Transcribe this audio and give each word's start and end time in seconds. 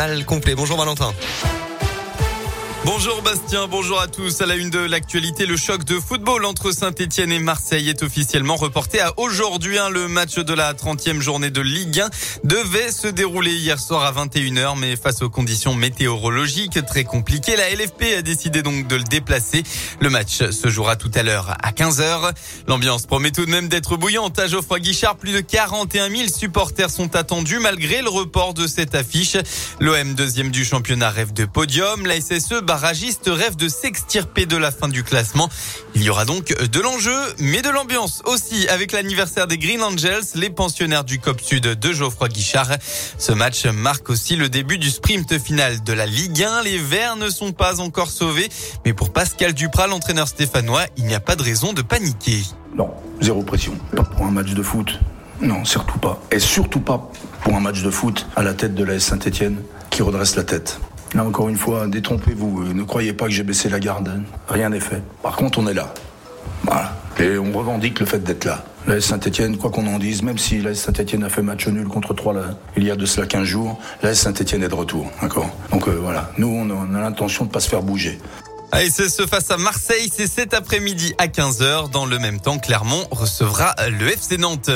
Al 0.00 0.24
complet. 0.24 0.54
Bonjour 0.54 0.76
Valentin. 0.76 1.12
Bonjour 2.90 3.20
Bastien, 3.20 3.68
bonjour 3.68 4.00
à 4.00 4.06
tous. 4.06 4.40
À 4.40 4.46
la 4.46 4.56
une 4.56 4.70
de 4.70 4.78
l'actualité, 4.78 5.44
le 5.44 5.58
choc 5.58 5.84
de 5.84 6.00
football 6.00 6.46
entre 6.46 6.72
Saint-Etienne 6.72 7.30
et 7.30 7.38
Marseille 7.38 7.90
est 7.90 8.02
officiellement 8.02 8.56
reporté 8.56 8.98
à 8.98 9.12
aujourd'hui. 9.18 9.78
Hein. 9.78 9.90
Le 9.90 10.08
match 10.08 10.36
de 10.36 10.54
la 10.54 10.72
30e 10.72 11.20
journée 11.20 11.50
de 11.50 11.60
Ligue 11.60 12.00
1 12.00 12.08
devait 12.44 12.90
se 12.90 13.06
dérouler 13.06 13.52
hier 13.52 13.78
soir 13.78 14.04
à 14.04 14.24
21h, 14.24 14.78
mais 14.78 14.96
face 14.96 15.20
aux 15.20 15.28
conditions 15.28 15.74
météorologiques 15.74 16.82
très 16.86 17.04
compliquées, 17.04 17.56
la 17.56 17.68
LFP 17.68 18.04
a 18.16 18.22
décidé 18.22 18.62
donc 18.62 18.88
de 18.88 18.96
le 18.96 19.04
déplacer. 19.04 19.64
Le 20.00 20.08
match 20.08 20.38
se 20.50 20.68
jouera 20.70 20.96
tout 20.96 21.10
à 21.14 21.22
l'heure 21.22 21.54
à 21.62 21.72
15h. 21.72 22.32
L'ambiance 22.68 23.04
promet 23.04 23.32
tout 23.32 23.44
de 23.44 23.50
même 23.50 23.68
d'être 23.68 23.98
bouillante 23.98 24.38
à 24.38 24.46
Geoffroy 24.46 24.80
Guichard. 24.80 25.16
Plus 25.16 25.32
de 25.32 25.40
41 25.40 26.08
000 26.08 26.28
supporters 26.28 26.88
sont 26.88 27.14
attendus 27.16 27.58
malgré 27.58 28.00
le 28.00 28.08
report 28.08 28.54
de 28.54 28.66
cette 28.66 28.94
affiche. 28.94 29.36
L'OM 29.78 30.14
deuxième 30.14 30.50
du 30.50 30.64
championnat 30.64 31.10
rêve 31.10 31.34
de 31.34 31.44
podium. 31.44 32.08
SSE 32.10 32.62
barragiste 32.78 33.24
rêve 33.26 33.56
de 33.56 33.68
s'extirper 33.68 34.46
de 34.46 34.56
la 34.56 34.70
fin 34.70 34.86
du 34.86 35.02
classement. 35.02 35.48
Il 35.96 36.02
y 36.04 36.10
aura 36.10 36.24
donc 36.24 36.54
de 36.56 36.80
l'enjeu, 36.80 37.18
mais 37.40 37.60
de 37.60 37.70
l'ambiance 37.70 38.22
aussi 38.24 38.68
avec 38.68 38.92
l'anniversaire 38.92 39.48
des 39.48 39.58
Green 39.58 39.82
Angels, 39.82 40.22
les 40.36 40.48
pensionnaires 40.48 41.02
du 41.02 41.18
COP 41.18 41.40
Sud 41.40 41.64
de 41.64 41.92
Geoffroy 41.92 42.28
Guichard. 42.28 42.70
Ce 43.18 43.32
match 43.32 43.66
marque 43.66 44.10
aussi 44.10 44.36
le 44.36 44.48
début 44.48 44.78
du 44.78 44.90
sprint 44.90 45.40
final 45.40 45.82
de 45.82 45.92
la 45.92 46.06
Ligue 46.06 46.40
1. 46.40 46.62
Les 46.62 46.78
Verts 46.78 47.16
ne 47.16 47.28
sont 47.30 47.50
pas 47.50 47.80
encore 47.80 48.12
sauvés, 48.12 48.48
mais 48.84 48.92
pour 48.92 49.12
Pascal 49.12 49.54
Duprat, 49.54 49.88
l'entraîneur 49.88 50.28
stéphanois, 50.28 50.84
il 50.96 51.06
n'y 51.06 51.16
a 51.16 51.20
pas 51.20 51.34
de 51.34 51.42
raison 51.42 51.72
de 51.72 51.82
paniquer. 51.82 52.44
Non, 52.76 52.90
zéro 53.20 53.42
pression. 53.42 53.76
Pas 53.96 54.04
pour 54.04 54.24
un 54.24 54.30
match 54.30 54.52
de 54.54 54.62
foot. 54.62 55.00
Non, 55.40 55.64
surtout 55.64 55.98
pas. 55.98 56.22
Et 56.30 56.38
surtout 56.38 56.80
pas 56.80 57.10
pour 57.42 57.56
un 57.56 57.60
match 57.60 57.82
de 57.82 57.90
foot 57.90 58.28
à 58.36 58.44
la 58.44 58.54
tête 58.54 58.76
de 58.76 58.84
la 58.84 59.00
Saint-Etienne 59.00 59.62
qui 59.90 60.02
redresse 60.02 60.36
la 60.36 60.44
tête. 60.44 60.78
Là, 61.14 61.24
encore 61.24 61.48
une 61.48 61.56
fois, 61.56 61.86
détrompez-vous. 61.86 62.62
Euh, 62.62 62.74
ne 62.74 62.82
croyez 62.82 63.12
pas 63.12 63.26
que 63.26 63.30
j'ai 63.30 63.42
baissé 63.42 63.68
la 63.68 63.80
garde. 63.80 64.22
Rien 64.48 64.68
n'est 64.70 64.80
fait. 64.80 65.02
Par 65.22 65.36
contre, 65.36 65.58
on 65.58 65.66
est 65.66 65.74
là. 65.74 65.94
Voilà. 66.64 66.96
Et 67.18 67.38
on 67.38 67.52
revendique 67.52 67.98
le 68.00 68.06
fait 68.06 68.20
d'être 68.20 68.44
là. 68.44 68.64
La 68.86 69.00
Saint-Etienne, 69.00 69.58
quoi 69.58 69.70
qu'on 69.70 69.86
en 69.86 69.98
dise, 69.98 70.22
même 70.22 70.38
si 70.38 70.60
la 70.60 70.74
Saint-Etienne 70.74 71.24
a 71.24 71.28
fait 71.28 71.42
match 71.42 71.66
nul 71.66 71.88
contre 71.88 72.14
3 72.14 72.32
là, 72.32 72.40
il 72.76 72.84
y 72.84 72.90
a 72.90 72.96
de 72.96 73.04
cela 73.04 73.26
15 73.26 73.44
jours, 73.44 73.78
la 74.02 74.14
Saint-Etienne 74.14 74.62
est 74.62 74.68
de 74.68 74.74
retour. 74.74 75.10
D'accord? 75.20 75.50
Donc 75.70 75.88
euh, 75.88 75.98
voilà, 76.00 76.30
nous, 76.38 76.48
on 76.48 76.94
a, 76.94 77.00
l'intention 77.00 77.44
de 77.44 77.50
ne 77.50 77.52
pas 77.52 77.60
se 77.60 77.68
faire 77.68 77.82
bouger. 77.82 78.18
Ce 78.72 79.26
face 79.26 79.50
à 79.50 79.56
Marseille, 79.56 80.10
c'est 80.14 80.26
cet 80.26 80.54
après-midi 80.54 81.14
à 81.18 81.26
15h. 81.26 81.90
Dans 81.90 82.06
le 82.06 82.18
même 82.18 82.38
temps, 82.38 82.58
Clermont 82.58 83.04
recevra 83.10 83.74
le 83.90 84.08
FC 84.08 84.38
Nantes. 84.38 84.70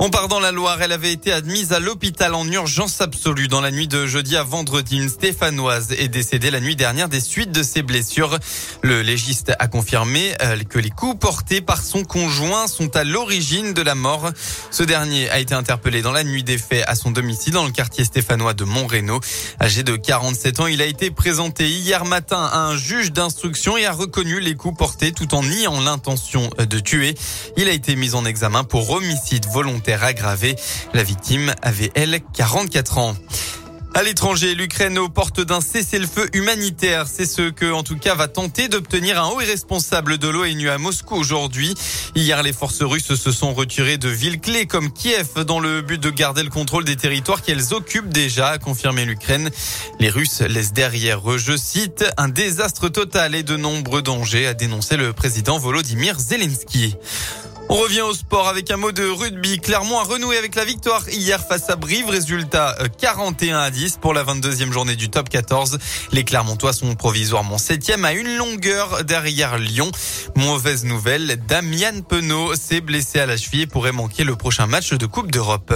On 0.00 0.10
part 0.10 0.28
dans 0.28 0.38
la 0.38 0.52
Loire. 0.52 0.80
Elle 0.80 0.92
avait 0.92 1.12
été 1.12 1.32
admise 1.32 1.72
à 1.72 1.80
l'hôpital 1.80 2.32
en 2.34 2.46
urgence 2.46 3.00
absolue 3.00 3.48
dans 3.48 3.60
la 3.60 3.72
nuit 3.72 3.88
de 3.88 4.06
jeudi 4.06 4.36
à 4.36 4.44
vendredi. 4.44 4.96
Une 4.96 5.08
Stéphanoise 5.08 5.90
est 5.90 6.06
décédée 6.06 6.52
la 6.52 6.60
nuit 6.60 6.76
dernière 6.76 7.08
des 7.08 7.18
suites 7.18 7.50
de 7.50 7.64
ses 7.64 7.82
blessures. 7.82 8.38
Le 8.82 9.02
légiste 9.02 9.52
a 9.58 9.66
confirmé 9.66 10.34
euh, 10.40 10.62
que 10.62 10.78
les 10.78 10.90
coups 10.90 11.18
portés 11.18 11.60
par 11.60 11.82
son 11.82 12.04
conjoint 12.04 12.68
sont 12.68 12.94
à 12.94 13.02
l'origine 13.02 13.74
de 13.74 13.82
la 13.82 13.96
mort. 13.96 14.30
Ce 14.70 14.84
dernier 14.84 15.28
a 15.30 15.40
été 15.40 15.54
interpellé 15.54 16.00
dans 16.00 16.12
la 16.12 16.22
nuit 16.22 16.44
des 16.44 16.58
faits 16.58 16.84
à 16.86 16.94
son 16.94 17.10
domicile 17.10 17.54
dans 17.54 17.64
le 17.64 17.72
quartier 17.72 18.04
stéphanois 18.04 18.54
de 18.54 18.62
Montrénaud. 18.62 19.18
Âgé 19.60 19.82
de 19.82 19.96
47 19.96 20.60
ans, 20.60 20.68
il 20.68 20.80
a 20.80 20.86
été 20.86 21.10
présenté 21.10 21.68
hier 21.68 22.04
matin 22.04 22.48
à 22.52 22.58
un 22.58 22.76
juge 22.76 23.10
d'instruction 23.10 23.76
et 23.76 23.84
a 23.84 23.92
reconnu 23.92 24.38
les 24.38 24.54
coups 24.54 24.78
portés 24.78 25.10
tout 25.10 25.34
en 25.34 25.42
niant 25.42 25.80
l'intention 25.80 26.50
de 26.56 26.78
tuer. 26.78 27.16
Il 27.56 27.68
a 27.68 27.72
été 27.72 27.96
mis 27.96 28.14
en 28.14 28.24
examen 28.24 28.62
pour 28.62 28.90
homicide 28.90 29.46
volontaire 29.52 29.87
aggravé. 29.94 30.56
La 30.94 31.02
victime 31.02 31.54
avait, 31.62 31.90
elle, 31.94 32.20
44 32.34 32.98
ans. 32.98 33.16
À 33.94 34.02
l'étranger, 34.02 34.54
l'Ukraine 34.54 34.98
aux 34.98 35.08
portes 35.08 35.40
d'un 35.40 35.60
cessez-le-feu 35.60 36.28
humanitaire. 36.32 37.06
C'est 37.12 37.26
ce 37.26 37.50
que, 37.50 37.72
en 37.72 37.82
tout 37.82 37.96
cas, 37.96 38.14
va 38.14 38.28
tenter 38.28 38.68
d'obtenir 38.68 39.20
un 39.20 39.28
haut 39.28 39.36
responsable 39.36 40.18
de 40.18 40.28
l'ONU 40.28 40.68
à 40.68 40.78
Moscou 40.78 41.16
aujourd'hui. 41.16 41.74
Hier, 42.14 42.42
les 42.42 42.52
forces 42.52 42.82
russes 42.82 43.14
se 43.14 43.32
sont 43.32 43.54
retirées 43.54 43.98
de 43.98 44.08
villes 44.08 44.40
clés 44.40 44.66
comme 44.66 44.92
Kiev 44.92 45.42
dans 45.44 45.58
le 45.58 45.80
but 45.80 46.00
de 46.00 46.10
garder 46.10 46.42
le 46.42 46.50
contrôle 46.50 46.84
des 46.84 46.96
territoires 46.96 47.42
qu'elles 47.42 47.74
occupent 47.74 48.10
déjà, 48.10 48.50
a 48.50 48.58
confirmé 48.58 49.04
l'Ukraine. 49.04 49.50
Les 49.98 50.10
Russes 50.10 50.42
laissent 50.42 50.74
derrière 50.74 51.28
eux, 51.28 51.38
je 51.38 51.56
cite, 51.56 52.04
un 52.18 52.28
désastre 52.28 52.88
total 52.88 53.34
et 53.34 53.42
de 53.42 53.56
nombreux 53.56 54.02
dangers, 54.02 54.46
a 54.46 54.54
dénoncé 54.54 54.96
le 54.96 55.12
président 55.12 55.58
Volodymyr 55.58 56.20
Zelensky. 56.20 56.94
On 57.70 57.74
revient 57.74 58.00
au 58.00 58.14
sport 58.14 58.48
avec 58.48 58.70
un 58.70 58.78
mot 58.78 58.92
de 58.92 59.04
rugby. 59.04 59.58
Clermont 59.58 59.98
a 59.98 60.02
renoué 60.02 60.38
avec 60.38 60.54
la 60.54 60.64
victoire 60.64 61.06
hier 61.10 61.38
face 61.46 61.68
à 61.68 61.76
Brive. 61.76 62.08
Résultat 62.08 62.74
41 62.98 63.56
euh, 63.56 63.60
à 63.60 63.70
10 63.70 63.98
pour 64.00 64.14
la 64.14 64.24
22e 64.24 64.72
journée 64.72 64.96
du 64.96 65.10
top 65.10 65.28
14. 65.28 65.78
Les 66.12 66.24
Clermontois 66.24 66.72
sont 66.72 66.94
provisoirement 66.94 67.56
7e 67.56 68.04
à 68.04 68.12
une 68.14 68.36
longueur 68.36 69.04
derrière 69.04 69.58
Lyon. 69.58 69.90
Mauvaise 70.34 70.84
nouvelle, 70.84 71.38
Damian 71.46 72.00
Penaud 72.08 72.54
s'est 72.54 72.80
blessé 72.80 73.20
à 73.20 73.26
la 73.26 73.36
cheville 73.36 73.62
et 73.62 73.66
pourrait 73.66 73.92
manquer 73.92 74.24
le 74.24 74.34
prochain 74.34 74.66
match 74.66 74.94
de 74.94 75.04
Coupe 75.04 75.30
d'Europe. 75.30 75.74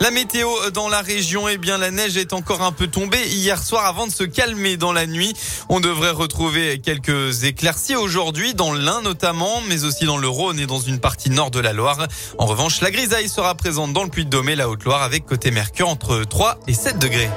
La 0.00 0.10
météo 0.10 0.48
dans 0.72 0.88
la 0.88 1.00
région, 1.00 1.48
eh 1.48 1.56
bien, 1.56 1.78
la 1.78 1.90
neige 1.90 2.16
est 2.16 2.32
encore 2.32 2.62
un 2.62 2.72
peu 2.72 2.88
tombée 2.88 3.24
hier 3.26 3.62
soir 3.62 3.86
avant 3.86 4.06
de 4.06 4.12
se 4.12 4.24
calmer 4.24 4.76
dans 4.76 4.92
la 4.92 5.06
nuit. 5.06 5.32
On 5.68 5.80
devrait 5.80 6.10
retrouver 6.10 6.80
quelques 6.80 7.44
éclaircies 7.44 7.94
aujourd'hui 7.94 8.54
dans 8.54 8.72
l'Ain 8.72 9.02
notamment, 9.02 9.62
mais 9.68 9.84
aussi 9.84 10.04
dans 10.04 10.18
le 10.18 10.28
Rhône 10.28 10.58
et 10.58 10.66
dans 10.66 10.80
une 10.80 10.98
partie 10.98 11.30
nord 11.30 11.50
de 11.50 11.60
la 11.60 11.72
Loire. 11.72 12.06
En 12.38 12.46
revanche, 12.46 12.80
la 12.80 12.90
grisaille 12.90 13.28
sera 13.28 13.54
présente 13.54 13.92
dans 13.92 14.02
le 14.02 14.10
Puy-de-Dôme 14.10 14.48
et 14.48 14.56
la 14.56 14.68
Haute-Loire 14.68 15.02
avec 15.02 15.26
côté 15.26 15.50
Mercure 15.50 15.88
entre 15.88 16.24
3 16.24 16.58
et 16.66 16.74
7 16.74 16.98
degrés. 16.98 17.30